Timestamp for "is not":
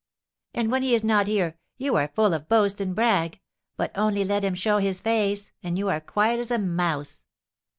0.95-1.27